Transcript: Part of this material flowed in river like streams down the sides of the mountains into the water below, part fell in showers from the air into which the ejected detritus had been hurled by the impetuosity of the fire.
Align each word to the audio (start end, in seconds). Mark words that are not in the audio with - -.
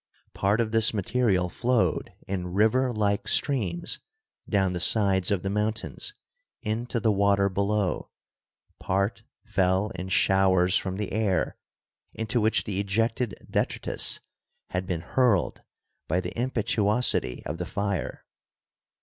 Part 0.33 0.59
of 0.59 0.71
this 0.71 0.95
material 0.95 1.47
flowed 1.47 2.11
in 2.27 2.55
river 2.55 2.91
like 2.91 3.27
streams 3.27 3.99
down 4.49 4.73
the 4.73 4.79
sides 4.79 5.29
of 5.29 5.43
the 5.43 5.49
mountains 5.51 6.15
into 6.63 6.99
the 6.99 7.11
water 7.11 7.49
below, 7.49 8.09
part 8.79 9.21
fell 9.45 9.91
in 9.91 10.09
showers 10.09 10.75
from 10.75 10.95
the 10.97 11.11
air 11.11 11.55
into 12.15 12.41
which 12.41 12.63
the 12.63 12.79
ejected 12.79 13.35
detritus 13.47 14.21
had 14.71 14.87
been 14.87 15.01
hurled 15.01 15.61
by 16.07 16.19
the 16.19 16.35
impetuosity 16.35 17.43
of 17.45 17.59
the 17.59 17.65
fire. 17.67 18.25